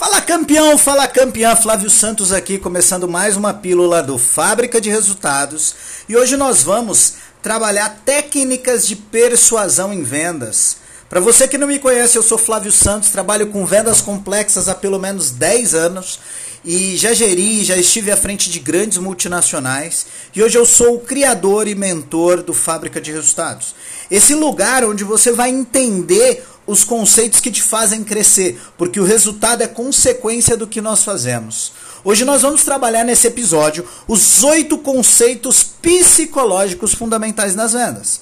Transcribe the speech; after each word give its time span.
Fala 0.00 0.22
campeão, 0.22 0.78
fala 0.78 1.06
campeã, 1.06 1.54
Flávio 1.54 1.90
Santos 1.90 2.32
aqui, 2.32 2.56
começando 2.56 3.06
mais 3.06 3.36
uma 3.36 3.52
pílula 3.52 4.02
do 4.02 4.16
Fábrica 4.16 4.80
de 4.80 4.88
Resultados. 4.88 5.74
E 6.08 6.16
hoje 6.16 6.38
nós 6.38 6.62
vamos 6.62 7.16
trabalhar 7.42 8.00
técnicas 8.02 8.88
de 8.88 8.96
persuasão 8.96 9.92
em 9.92 10.02
vendas. 10.02 10.78
Para 11.06 11.20
você 11.20 11.46
que 11.46 11.58
não 11.58 11.66
me 11.66 11.78
conhece, 11.78 12.16
eu 12.16 12.22
sou 12.22 12.38
Flávio 12.38 12.72
Santos, 12.72 13.10
trabalho 13.10 13.48
com 13.48 13.66
vendas 13.66 14.00
complexas 14.00 14.70
há 14.70 14.74
pelo 14.74 14.98
menos 14.98 15.32
10 15.32 15.74
anos 15.74 16.18
e 16.64 16.96
já 16.96 17.12
geri, 17.12 17.62
já 17.62 17.76
estive 17.76 18.10
à 18.10 18.16
frente 18.16 18.50
de 18.50 18.58
grandes 18.58 18.96
multinacionais 18.96 20.06
e 20.34 20.42
hoje 20.42 20.56
eu 20.56 20.64
sou 20.64 20.94
o 20.94 21.00
criador 21.00 21.68
e 21.68 21.74
mentor 21.74 22.42
do 22.42 22.54
Fábrica 22.54 23.02
de 23.02 23.12
Resultados. 23.12 23.74
Esse 24.10 24.34
lugar 24.34 24.82
onde 24.82 25.04
você 25.04 25.30
vai 25.30 25.50
entender 25.50 26.46
os 26.70 26.84
conceitos 26.84 27.40
que 27.40 27.50
te 27.50 27.60
fazem 27.60 28.04
crescer, 28.04 28.60
porque 28.78 29.00
o 29.00 29.04
resultado 29.04 29.62
é 29.62 29.66
consequência 29.66 30.56
do 30.56 30.68
que 30.68 30.80
nós 30.80 31.02
fazemos. 31.02 31.72
Hoje 32.04 32.24
nós 32.24 32.42
vamos 32.42 32.62
trabalhar 32.62 33.02
nesse 33.02 33.26
episódio 33.26 33.84
os 34.06 34.44
oito 34.44 34.78
conceitos 34.78 35.64
psicológicos 35.64 36.94
fundamentais 36.94 37.56
nas 37.56 37.72
vendas. 37.72 38.20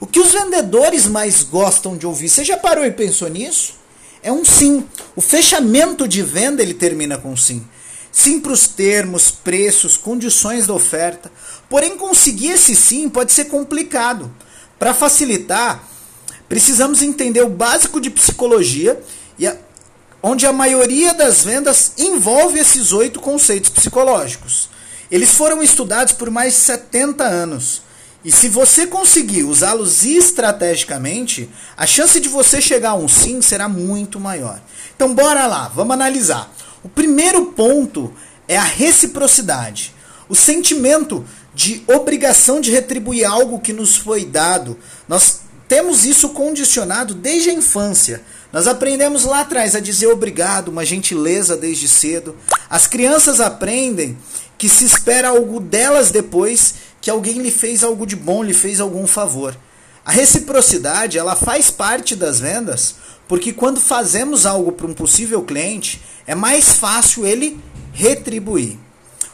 O 0.00 0.06
que 0.06 0.18
os 0.18 0.32
vendedores 0.32 1.06
mais 1.06 1.42
gostam 1.42 1.94
de 1.94 2.06
ouvir? 2.06 2.30
Você 2.30 2.42
já 2.42 2.56
parou 2.56 2.86
e 2.86 2.90
pensou 2.90 3.28
nisso? 3.28 3.74
É 4.22 4.32
um 4.32 4.46
sim. 4.46 4.82
O 5.14 5.20
fechamento 5.20 6.08
de 6.08 6.22
venda 6.22 6.62
ele 6.62 6.72
termina 6.72 7.18
com 7.18 7.36
sim. 7.36 7.62
Sim 8.10 8.40
para 8.40 8.52
os 8.52 8.66
termos, 8.66 9.30
preços, 9.30 9.98
condições 9.98 10.66
da 10.66 10.72
oferta. 10.72 11.30
Porém, 11.68 11.98
conseguir 11.98 12.52
esse 12.52 12.74
sim 12.74 13.10
pode 13.10 13.30
ser 13.30 13.44
complicado. 13.44 14.32
Para 14.78 14.94
facilitar, 14.94 15.86
precisamos 16.50 17.00
entender 17.00 17.42
o 17.42 17.48
básico 17.48 18.00
de 18.00 18.10
psicologia, 18.10 19.00
e 19.38 19.46
a, 19.46 19.56
onde 20.20 20.44
a 20.46 20.52
maioria 20.52 21.14
das 21.14 21.44
vendas 21.44 21.92
envolve 21.96 22.58
esses 22.58 22.92
oito 22.92 23.20
conceitos 23.20 23.70
psicológicos. 23.70 24.68
Eles 25.12 25.30
foram 25.30 25.62
estudados 25.62 26.12
por 26.12 26.28
mais 26.28 26.54
de 26.54 26.58
70 26.58 27.22
anos. 27.22 27.82
E 28.24 28.32
se 28.32 28.48
você 28.48 28.84
conseguir 28.84 29.44
usá-los 29.44 30.04
estrategicamente, 30.04 31.48
a 31.76 31.86
chance 31.86 32.18
de 32.18 32.28
você 32.28 32.60
chegar 32.60 32.90
a 32.90 32.96
um 32.96 33.06
sim 33.06 33.40
será 33.40 33.68
muito 33.68 34.18
maior. 34.18 34.60
Então 34.96 35.14
bora 35.14 35.46
lá, 35.46 35.68
vamos 35.68 35.94
analisar. 35.94 36.52
O 36.82 36.88
primeiro 36.88 37.46
ponto 37.52 38.12
é 38.48 38.56
a 38.56 38.64
reciprocidade. 38.64 39.94
O 40.28 40.34
sentimento 40.34 41.24
de 41.54 41.84
obrigação 41.86 42.60
de 42.60 42.72
retribuir 42.72 43.24
algo 43.24 43.60
que 43.60 43.72
nos 43.72 43.96
foi 43.96 44.24
dado. 44.24 44.76
Nós 45.08 45.42
temos 45.70 46.04
isso 46.04 46.30
condicionado 46.30 47.14
desde 47.14 47.50
a 47.50 47.52
infância. 47.52 48.22
Nós 48.52 48.66
aprendemos 48.66 49.24
lá 49.24 49.42
atrás 49.42 49.76
a 49.76 49.80
dizer 49.80 50.08
obrigado, 50.08 50.66
uma 50.66 50.84
gentileza 50.84 51.56
desde 51.56 51.86
cedo. 51.86 52.36
As 52.68 52.88
crianças 52.88 53.38
aprendem 53.38 54.18
que 54.58 54.68
se 54.68 54.84
espera 54.84 55.28
algo 55.28 55.60
delas 55.60 56.10
depois 56.10 56.74
que 57.00 57.08
alguém 57.08 57.38
lhe 57.38 57.52
fez 57.52 57.84
algo 57.84 58.04
de 58.04 58.16
bom, 58.16 58.42
lhe 58.42 58.52
fez 58.52 58.80
algum 58.80 59.06
favor. 59.06 59.56
A 60.04 60.10
reciprocidade, 60.10 61.16
ela 61.16 61.36
faz 61.36 61.70
parte 61.70 62.16
das 62.16 62.40
vendas, 62.40 62.96
porque 63.28 63.52
quando 63.52 63.80
fazemos 63.80 64.46
algo 64.46 64.72
para 64.72 64.88
um 64.88 64.92
possível 64.92 65.40
cliente, 65.44 66.02
é 66.26 66.34
mais 66.34 66.72
fácil 66.72 67.24
ele 67.24 67.60
retribuir. 67.92 68.76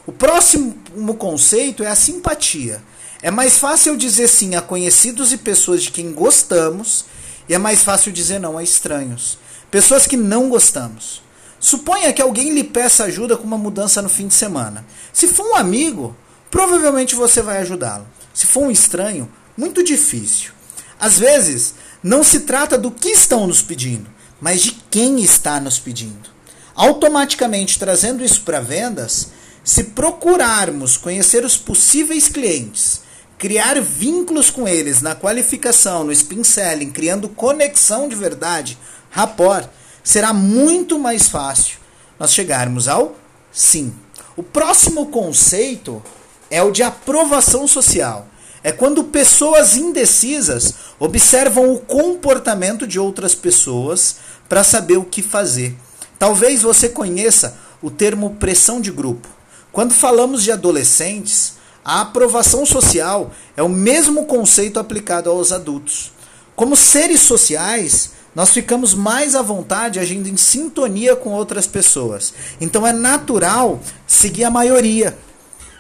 O 0.06 0.12
próximo 0.12 0.75
conceito 1.19 1.83
é 1.83 1.87
a 1.87 1.97
simpatia. 1.97 2.83
É 3.27 3.31
mais 3.33 3.59
fácil 3.59 3.97
dizer 3.97 4.29
sim 4.29 4.55
a 4.55 4.63
conhecidos 4.63 5.33
e 5.33 5.37
pessoas 5.37 5.83
de 5.83 5.91
quem 5.91 6.13
gostamos, 6.13 7.07
e 7.49 7.55
é 7.55 7.59
mais 7.59 7.83
fácil 7.83 8.13
dizer 8.13 8.39
não 8.39 8.57
a 8.57 8.63
estranhos, 8.63 9.37
pessoas 9.69 10.07
que 10.07 10.17
não 10.17 10.49
gostamos. 10.49 11.23
Suponha 11.59 12.13
que 12.13 12.23
alguém 12.23 12.55
lhe 12.55 12.63
peça 12.63 13.03
ajuda 13.03 13.37
com 13.37 13.43
uma 13.43 13.59
mudança 13.59 14.01
no 14.01 14.09
fim 14.09 14.29
de 14.29 14.35
semana. 14.35 14.87
Se 15.13 15.27
for 15.27 15.45
um 15.45 15.57
amigo, 15.57 16.17
provavelmente 16.53 17.17
você 17.17 17.43
vai 17.43 17.59
ajudá-lo. 17.59 18.07
Se 18.33 18.47
for 18.47 18.63
um 18.63 18.71
estranho, 18.71 19.29
muito 19.56 19.83
difícil. 19.83 20.53
Às 20.97 21.19
vezes, 21.19 21.75
não 22.05 22.23
se 22.23 22.39
trata 22.39 22.79
do 22.79 22.93
que 22.93 23.09
estão 23.09 23.45
nos 23.49 23.61
pedindo, 23.61 24.09
mas 24.41 24.62
de 24.62 24.71
quem 24.89 25.21
está 25.21 25.59
nos 25.59 25.81
pedindo. 25.81 26.31
Automaticamente 26.77 27.77
trazendo 27.77 28.25
isso 28.25 28.43
para 28.43 28.61
vendas, 28.61 29.31
se 29.65 29.83
procurarmos 29.83 30.97
conhecer 30.97 31.45
os 31.45 31.56
possíveis 31.56 32.29
clientes 32.29 33.05
criar 33.39 33.81
vínculos 33.81 34.51
com 34.51 34.67
eles 34.67 35.03
na 35.03 35.15
qualificação, 35.15 36.05
no 36.05 36.13
spin 36.13 36.43
selling, 36.43 36.91
criando 36.91 37.29
conexão 37.29 38.09
de 38.09 38.15
verdade, 38.15 38.79
rapport, 39.11 39.69
será 40.03 40.33
muito 40.33 40.99
mais 40.99 41.29
fácil 41.29 41.79
nós 42.19 42.33
chegarmos 42.33 42.89
ao 42.89 43.17
sim. 43.53 43.93
O 44.37 44.43
próximo 44.43 45.07
conceito 45.07 46.03
é 46.51 46.63
o 46.63 46.71
de 46.71 46.83
aprovação 46.83 47.67
social. 47.67 48.29
É 48.63 48.73
quando 48.73 49.05
pessoas 49.05 49.77
indecisas 49.77 50.75
observam 50.99 51.73
o 51.73 51.79
comportamento 51.79 52.87
de 52.87 52.99
outras 52.99 53.35
pessoas 53.35 54.17
para 54.49 54.65
saber 54.65 54.97
o 54.97 55.05
que 55.05 55.23
fazer. 55.23 55.77
Talvez 56.19 56.63
você 56.63 56.89
conheça 56.89 57.57
o 57.83 57.91
termo 57.91 58.37
pressão 58.37 58.81
de 58.81 58.91
grupo. 58.91 59.29
Quando 59.71 59.93
falamos 59.93 60.43
de 60.43 60.51
adolescentes, 60.51 61.56
a 61.87 62.01
aprovação 62.01 62.67
social 62.67 63.31
é 63.57 63.63
o 63.63 63.69
mesmo 63.69 64.25
conceito 64.25 64.81
aplicado 64.81 65.31
aos 65.31 65.53
adultos. 65.53 66.11
Como 66.57 66.75
seres 66.75 67.21
sociais, 67.21 68.11
nós 68.35 68.51
ficamos 68.51 68.93
mais 68.93 69.37
à 69.37 69.41
vontade 69.41 70.01
agindo 70.01 70.29
em 70.29 70.37
sintonia 70.37 71.15
com 71.15 71.31
outras 71.31 71.65
pessoas. 71.65 72.35
Então 72.61 72.85
é 72.85 72.93
natural 72.93 73.79
seguir 74.05 74.43
a 74.43 74.51
maioria. 74.51 75.17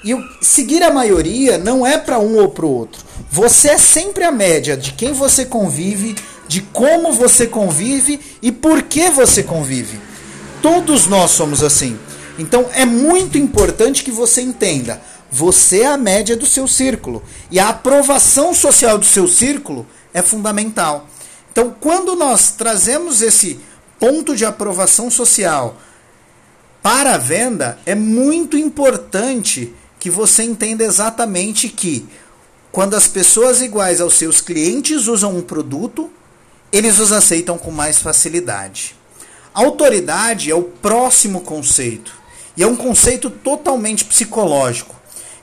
E 0.04 0.14
seguir 0.40 0.80
a 0.84 0.92
maioria 0.92 1.58
não 1.58 1.84
é 1.84 1.98
para 1.98 2.20
um 2.20 2.36
ou 2.36 2.50
para 2.50 2.66
o 2.66 2.70
outro. 2.70 3.04
Você 3.28 3.70
é 3.70 3.78
sempre 3.78 4.22
a 4.22 4.30
média 4.30 4.76
de 4.76 4.92
quem 4.92 5.12
você 5.12 5.44
convive, 5.44 6.14
de 6.46 6.60
como 6.60 7.14
você 7.14 7.48
convive 7.48 8.20
e 8.40 8.52
por 8.52 8.82
que 8.82 9.10
você 9.10 9.42
convive. 9.42 9.98
Todos 10.62 11.08
nós 11.08 11.32
somos 11.32 11.64
assim. 11.64 11.98
Então 12.38 12.66
é 12.74 12.84
muito 12.84 13.36
importante 13.36 14.04
que 14.04 14.12
você 14.12 14.40
entenda 14.40 15.02
você 15.30 15.80
é 15.80 15.86
a 15.86 15.96
média 15.96 16.36
do 16.36 16.46
seu 16.46 16.66
círculo. 16.68 17.22
E 17.50 17.58
a 17.58 17.68
aprovação 17.68 18.54
social 18.54 18.98
do 18.98 19.04
seu 19.04 19.26
círculo 19.26 19.86
é 20.14 20.22
fundamental. 20.22 21.08
Então, 21.52 21.74
quando 21.80 22.14
nós 22.14 22.52
trazemos 22.52 23.22
esse 23.22 23.60
ponto 23.98 24.36
de 24.36 24.44
aprovação 24.44 25.10
social 25.10 25.76
para 26.82 27.14
a 27.14 27.18
venda, 27.18 27.78
é 27.86 27.94
muito 27.94 28.56
importante 28.56 29.74
que 29.98 30.10
você 30.10 30.42
entenda 30.42 30.84
exatamente 30.84 31.68
que 31.68 32.06
quando 32.70 32.94
as 32.94 33.08
pessoas 33.08 33.62
iguais 33.62 34.00
aos 34.00 34.14
seus 34.14 34.40
clientes 34.40 35.06
usam 35.06 35.36
um 35.36 35.42
produto, 35.42 36.10
eles 36.70 36.98
os 36.98 37.10
aceitam 37.10 37.56
com 37.56 37.70
mais 37.70 37.98
facilidade. 37.98 38.94
Autoridade 39.54 40.50
é 40.50 40.54
o 40.54 40.62
próximo 40.62 41.40
conceito. 41.40 42.14
E 42.56 42.62
é 42.62 42.66
um 42.66 42.76
conceito 42.76 43.30
totalmente 43.30 44.04
psicológico 44.04 44.95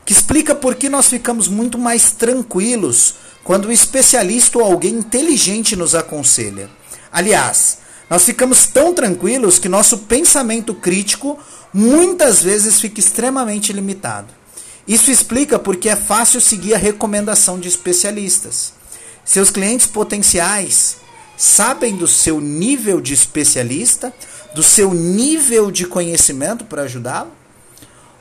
que 0.06 0.14
explica 0.14 0.54
por 0.54 0.76
que 0.76 0.90
nós 0.90 1.08
ficamos 1.08 1.48
muito 1.48 1.78
mais 1.78 2.12
tranquilos 2.12 3.16
quando 3.44 3.68
um 3.68 3.72
especialista 3.72 4.58
ou 4.58 4.64
alguém 4.64 4.96
inteligente 4.96 5.76
nos 5.76 5.96
aconselha. 5.96 6.70
Aliás, 7.12 7.80
nós 8.10 8.24
ficamos 8.26 8.68
tão 8.68 8.94
tranquilos 8.94 9.60
que 9.60 9.70
nosso 9.70 10.00
pensamento 10.00 10.74
crítico 10.74 11.40
muitas 11.74 12.42
vezes 12.42 12.80
fica 12.80 13.00
extremamente 13.00 13.74
limitado. 13.74 14.28
Isso 14.88 15.10
explica 15.10 15.58
porque 15.58 15.90
é 15.90 15.96
fácil 15.96 16.42
seguir 16.42 16.74
a 16.74 16.78
recomendação 16.78 17.60
de 17.60 17.68
especialistas. 17.68 18.74
Seus 19.24 19.50
clientes 19.50 19.88
potenciais 19.88 20.98
sabem 21.38 21.96
do 21.96 22.08
seu 22.08 22.42
nível 22.42 23.00
de 23.00 23.14
especialista, 23.14 24.14
do 24.54 24.62
seu 24.62 24.94
nível 24.94 25.72
de 25.72 25.86
conhecimento 25.86 26.66
para 26.66 26.84
ajudá-lo? 26.84 27.32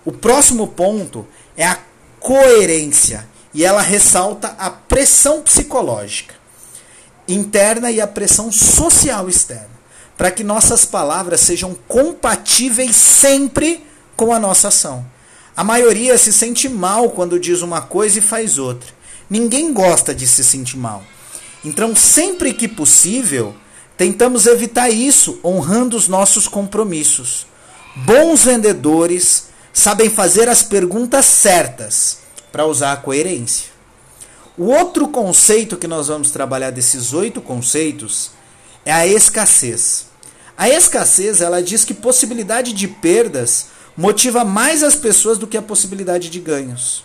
O 0.05 0.13
próximo 0.13 0.67
ponto 0.67 1.27
é 1.57 1.67
a 1.67 1.79
coerência 2.21 3.27
e 3.55 3.65
ela 3.65 3.83
ressalta 3.83 4.55
a 4.59 4.71
pressão 4.71 5.43
psicológica 5.43 6.43
interna 7.29 7.91
e 7.91 8.01
a 8.01 8.07
pressão 8.07 8.51
social 8.51 9.29
externa, 9.29 9.71
para 10.17 10.31
que 10.31 10.45
nossas 10.45 10.85
palavras 10.85 11.41
sejam 11.41 11.77
compatíveis 11.89 12.97
sempre 12.97 13.85
com 14.17 14.33
a 14.33 14.39
nossa 14.39 14.69
ação. 14.69 15.05
A 15.57 15.63
maioria 15.63 16.17
se 16.17 16.33
sente 16.33 16.69
mal 16.69 17.11
quando 17.11 17.39
diz 17.39 17.63
uma 17.63 17.81
coisa 17.81 18.19
e 18.19 18.23
faz 18.23 18.59
outra. 18.59 18.89
Ninguém 19.29 19.73
gosta 19.73 20.15
de 20.15 20.27
se 20.27 20.43
sentir 20.43 20.77
mal. 20.77 21.03
Então, 21.65 21.95
sempre 21.95 22.53
que 22.53 22.67
possível, 22.67 23.55
tentamos 23.97 24.47
evitar 24.47 24.91
isso 24.91 25.39
honrando 25.45 25.97
os 25.97 26.09
nossos 26.09 26.49
compromissos. 26.49 27.47
Bons 27.95 28.45
vendedores 28.45 29.49
sabem 29.73 30.11
fazer 30.11 30.49
as 30.49 30.63
perguntas 30.63 31.25
certas 31.25 32.19
para 32.51 32.67
usar 32.67 32.93
a 32.93 32.97
coerência. 32.97 33.71
O 34.57 34.67
outro 34.67 35.09
conceito 35.09 35.77
que 35.77 35.89
nós 35.89 36.09
vamos 36.09 36.31
trabalhar 36.31 36.71
desses 36.71 37.15
oito 37.15 37.41
conceitos 37.41 38.31
é 38.85 38.93
a 38.93 39.07
escassez. 39.07 40.07
A 40.57 40.69
escassez, 40.69 41.41
ela 41.41 41.63
diz 41.63 41.85
que 41.85 41.95
possibilidade 41.95 42.73
de 42.75 42.87
perdas 42.87 43.69
motiva 43.97 44.45
mais 44.45 44.83
as 44.83 44.95
pessoas 44.95 45.39
do 45.39 45.47
que 45.47 45.57
a 45.57 45.63
possibilidade 45.63 46.29
de 46.29 46.39
ganhos. 46.39 47.05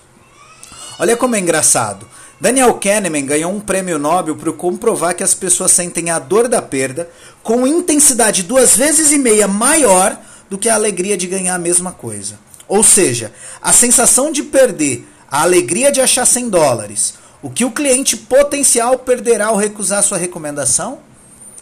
Olha 0.99 1.15
como 1.15 1.35
é 1.35 1.39
engraçado. 1.39 2.07
Daniel 2.39 2.73
Kahneman 2.75 3.25
ganhou 3.25 3.51
um 3.51 3.59
prêmio 3.59 3.97
Nobel 3.97 4.35
por 4.35 4.53
comprovar 4.53 5.15
que 5.15 5.23
as 5.23 5.33
pessoas 5.33 5.71
sentem 5.71 6.09
a 6.09 6.19
dor 6.19 6.47
da 6.47 6.61
perda 6.61 7.09
com 7.41 7.65
intensidade 7.65 8.43
duas 8.43 8.75
vezes 8.75 9.11
e 9.11 9.17
meia 9.17 9.47
maior 9.47 10.19
do 10.49 10.57
que 10.57 10.69
a 10.69 10.75
alegria 10.75 11.17
de 11.17 11.27
ganhar 11.27 11.55
a 11.55 11.59
mesma 11.59 11.91
coisa. 11.91 12.37
Ou 12.67 12.83
seja, 12.83 13.33
a 13.61 13.71
sensação 13.71 14.31
de 14.31 14.43
perder, 14.43 15.07
a 15.29 15.41
alegria 15.41 15.91
de 15.91 16.01
achar 16.01 16.25
100 16.25 16.49
dólares, 16.49 17.13
o 17.41 17.49
que 17.49 17.63
o 17.63 17.71
cliente 17.71 18.17
potencial 18.17 18.97
perderá 18.99 19.47
ao 19.47 19.55
recusar 19.55 20.03
sua 20.03 20.17
recomendação? 20.17 20.99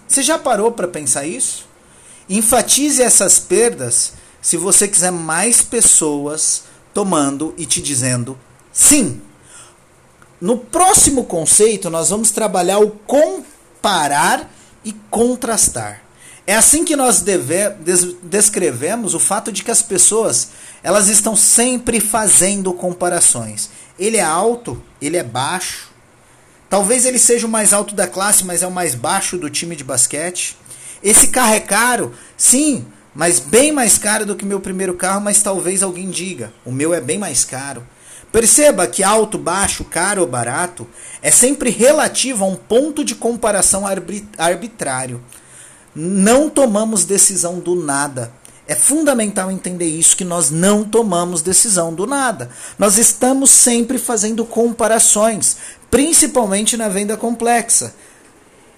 Você 0.07 0.23
já 0.23 0.37
parou 0.37 0.71
para 0.71 0.87
pensar 0.87 1.25
isso? 1.25 1.67
Enfatize 2.29 3.01
essas 3.01 3.39
perdas 3.39 4.13
se 4.41 4.57
você 4.57 4.87
quiser 4.87 5.11
mais 5.11 5.61
pessoas 5.61 6.63
tomando 6.93 7.53
e 7.57 7.65
te 7.65 7.81
dizendo 7.81 8.37
sim. 8.71 9.21
No 10.39 10.57
próximo 10.57 11.25
conceito, 11.25 11.89
nós 11.89 12.09
vamos 12.09 12.31
trabalhar 12.31 12.79
o 12.79 12.91
comparar 12.91 14.51
e 14.83 14.93
contrastar. 15.09 16.04
É 16.47 16.55
assim 16.55 16.85
que 16.85 16.95
nós 16.95 17.21
deve, 17.21 17.69
des, 17.79 18.15
descrevemos 18.21 19.15
o 19.15 19.19
fato 19.19 19.51
de 19.51 19.63
que 19.63 19.71
as 19.71 19.81
pessoas 19.81 20.49
elas 20.83 21.07
estão 21.07 21.35
sempre 21.35 21.99
fazendo 21.99 22.71
comparações. 22.71 23.69
Ele 23.97 24.17
é 24.17 24.23
alto, 24.23 24.81
ele 25.01 25.17
é 25.17 25.23
baixo. 25.23 25.89
Talvez 26.69 27.05
ele 27.05 27.17
seja 27.17 27.47
o 27.47 27.49
mais 27.49 27.73
alto 27.73 27.95
da 27.95 28.07
classe, 28.07 28.45
mas 28.45 28.61
é 28.61 28.67
o 28.67 28.71
mais 28.71 28.93
baixo 28.93 29.37
do 29.37 29.49
time 29.49 29.75
de 29.75 29.83
basquete. 29.83 30.55
Esse 31.01 31.27
carro 31.27 31.55
é 31.55 31.59
caro, 31.59 32.13
sim, 32.37 32.85
mas 33.15 33.39
bem 33.39 33.71
mais 33.71 33.97
caro 33.97 34.25
do 34.25 34.35
que 34.35 34.45
meu 34.45 34.59
primeiro 34.59 34.93
carro, 34.93 35.21
mas 35.21 35.41
talvez 35.41 35.81
alguém 35.81 36.09
diga, 36.09 36.53
o 36.63 36.71
meu 36.71 36.93
é 36.93 37.01
bem 37.01 37.17
mais 37.17 37.43
caro. 37.43 37.85
Perceba 38.31 38.85
que 38.85 39.01
alto, 39.01 39.37
baixo, 39.37 39.85
caro 39.85 40.21
ou 40.21 40.27
barato 40.27 40.85
é 41.21 41.31
sempre 41.31 41.69
relativo 41.69 42.43
a 42.43 42.47
um 42.47 42.55
ponto 42.55 43.03
de 43.03 43.15
comparação 43.15 43.85
arbitrário. 44.37 45.23
Não 45.95 46.49
tomamos 46.49 47.05
decisão 47.05 47.59
do 47.59 47.75
nada. 47.75 48.31
É 48.67 48.73
fundamental 48.73 49.51
entender 49.51 49.85
isso 49.85 50.17
que 50.17 50.25
nós 50.25 50.49
não 50.49 50.83
tomamos 50.83 51.41
decisão 51.41 51.93
do 51.93 52.07
nada. 52.07 52.49
Nós 52.79 52.97
estamos 52.97 53.51
sempre 53.51 53.97
fazendo 53.99 54.43
comparações, 54.43 55.57
principalmente 55.89 56.75
na 56.75 56.89
venda 56.89 57.15
complexa. 57.15 57.93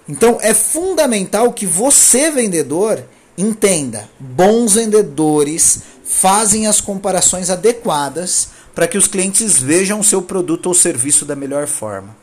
Então 0.08 0.38
é 0.40 0.52
fundamental 0.52 1.52
que 1.52 1.66
você 1.66 2.30
vendedor 2.30 3.02
entenda. 3.36 4.08
Bons 4.20 4.74
vendedores 4.74 5.80
fazem 6.04 6.66
as 6.66 6.80
comparações 6.80 7.50
adequadas 7.50 8.48
para 8.74 8.86
que 8.86 8.96
os 8.96 9.06
clientes 9.06 9.58
vejam 9.58 10.00
o 10.00 10.04
seu 10.04 10.22
produto 10.22 10.66
ou 10.66 10.74
serviço 10.74 11.24
da 11.24 11.34
melhor 11.34 11.66
forma. 11.66 12.16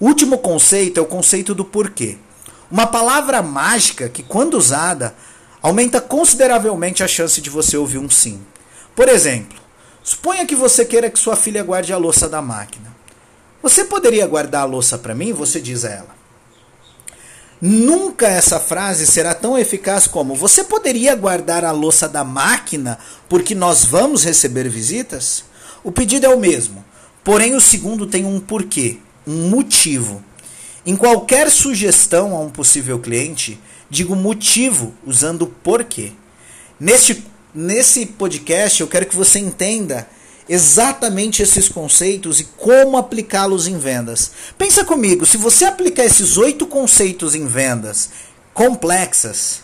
Último 0.00 0.38
conceito 0.38 0.98
é 0.98 1.02
o 1.02 1.06
conceito 1.06 1.54
do 1.54 1.64
porquê. 1.64 2.18
Uma 2.70 2.86
palavra 2.86 3.42
mágica 3.42 4.08
que, 4.08 4.22
quando 4.22 4.54
usada, 4.54 5.14
aumenta 5.62 6.00
consideravelmente 6.00 7.02
a 7.02 7.08
chance 7.08 7.40
de 7.40 7.50
você 7.50 7.76
ouvir 7.76 7.98
um 7.98 8.10
sim. 8.10 8.40
Por 8.94 9.08
exemplo, 9.08 9.58
suponha 10.02 10.46
que 10.46 10.54
você 10.54 10.84
queira 10.84 11.10
que 11.10 11.18
sua 11.18 11.36
filha 11.36 11.62
guarde 11.62 11.92
a 11.92 11.98
louça 11.98 12.28
da 12.28 12.42
máquina. 12.42 12.94
Você 13.62 13.84
poderia 13.84 14.26
guardar 14.26 14.62
a 14.62 14.66
louça 14.66 14.96
para 14.98 15.14
mim? 15.14 15.32
Você 15.32 15.60
diz 15.60 15.84
a 15.84 15.90
ela. 15.90 16.16
Nunca 17.60 18.26
essa 18.26 18.60
frase 18.60 19.06
será 19.06 19.34
tão 19.34 19.56
eficaz 19.56 20.06
como: 20.06 20.34
Você 20.34 20.62
poderia 20.62 21.14
guardar 21.14 21.64
a 21.64 21.70
louça 21.70 22.08
da 22.08 22.22
máquina 22.22 22.98
porque 23.28 23.54
nós 23.54 23.84
vamos 23.84 24.24
receber 24.24 24.68
visitas? 24.68 25.44
O 25.82 25.90
pedido 25.90 26.26
é 26.26 26.28
o 26.28 26.38
mesmo, 26.38 26.84
porém 27.24 27.54
o 27.54 27.60
segundo 27.60 28.06
tem 28.06 28.24
um 28.26 28.38
porquê, 28.38 28.98
um 29.26 29.48
motivo. 29.48 30.22
Em 30.86 30.94
qualquer 30.94 31.50
sugestão 31.50 32.36
a 32.36 32.38
um 32.38 32.48
possível 32.48 33.00
cliente, 33.00 33.60
digo 33.90 34.14
motivo 34.14 34.94
usando 35.04 35.48
porquê. 35.48 36.12
Neste, 36.78 37.24
nesse 37.52 38.06
podcast 38.06 38.80
eu 38.80 38.86
quero 38.86 39.06
que 39.06 39.16
você 39.16 39.40
entenda 39.40 40.08
exatamente 40.48 41.42
esses 41.42 41.68
conceitos 41.68 42.38
e 42.38 42.44
como 42.44 42.96
aplicá-los 42.96 43.66
em 43.66 43.76
vendas. 43.76 44.30
Pensa 44.56 44.84
comigo, 44.84 45.26
se 45.26 45.36
você 45.36 45.64
aplicar 45.64 46.04
esses 46.04 46.36
oito 46.36 46.68
conceitos 46.68 47.34
em 47.34 47.48
vendas 47.48 48.10
complexas, 48.54 49.62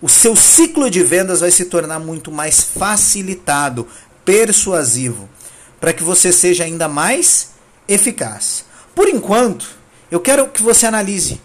o 0.00 0.08
seu 0.08 0.36
ciclo 0.36 0.88
de 0.88 1.02
vendas 1.02 1.40
vai 1.40 1.50
se 1.50 1.64
tornar 1.64 1.98
muito 1.98 2.30
mais 2.30 2.60
facilitado, 2.62 3.88
persuasivo 4.24 5.28
para 5.80 5.92
que 5.92 6.02
você 6.02 6.32
seja 6.32 6.62
ainda 6.62 6.88
mais 6.88 7.50
eficaz. 7.88 8.64
Por 8.94 9.08
enquanto, 9.08 9.66
eu 10.10 10.20
quero 10.20 10.48
que 10.48 10.62
você 10.62 10.86
analise 10.86 11.40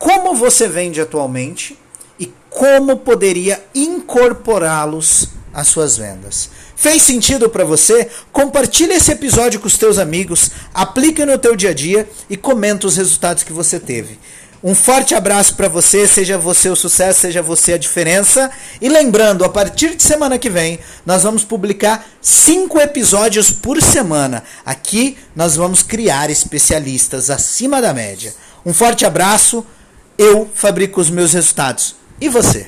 como 0.00 0.34
você 0.34 0.66
vende 0.66 0.98
atualmente 0.98 1.78
e 2.18 2.32
como 2.48 2.96
poderia 2.96 3.62
incorporá-los 3.74 5.28
às 5.52 5.68
suas 5.68 5.98
vendas. 5.98 6.48
Fez 6.74 7.02
sentido 7.02 7.50
para 7.50 7.64
você? 7.64 8.08
Compartilhe 8.32 8.94
esse 8.94 9.12
episódio 9.12 9.60
com 9.60 9.66
os 9.66 9.76
teus 9.76 9.98
amigos, 9.98 10.50
aplique 10.72 11.24
no 11.26 11.36
teu 11.36 11.54
dia 11.54 11.70
a 11.70 11.74
dia 11.74 12.08
e 12.30 12.36
comenta 12.36 12.86
os 12.86 12.96
resultados 12.96 13.42
que 13.42 13.52
você 13.52 13.78
teve. 13.78 14.18
Um 14.62 14.74
forte 14.74 15.14
abraço 15.14 15.54
para 15.54 15.68
você, 15.68 16.06
seja 16.06 16.36
você 16.36 16.68
o 16.68 16.76
sucesso, 16.76 17.20
seja 17.20 17.40
você 17.40 17.72
a 17.72 17.78
diferença. 17.78 18.50
E 18.78 18.90
lembrando, 18.90 19.42
a 19.42 19.48
partir 19.48 19.96
de 19.96 20.02
semana 20.02 20.38
que 20.38 20.50
vem, 20.50 20.78
nós 21.06 21.22
vamos 21.22 21.44
publicar 21.44 22.06
cinco 22.20 22.78
episódios 22.78 23.50
por 23.50 23.80
semana. 23.80 24.44
Aqui 24.64 25.16
nós 25.34 25.56
vamos 25.56 25.82
criar 25.82 26.28
especialistas 26.28 27.30
acima 27.30 27.80
da 27.80 27.94
média. 27.94 28.34
Um 28.64 28.74
forte 28.74 29.06
abraço, 29.06 29.64
eu 30.18 30.50
fabrico 30.54 31.00
os 31.00 31.08
meus 31.08 31.32
resultados. 31.32 31.96
E 32.20 32.28
você? 32.28 32.66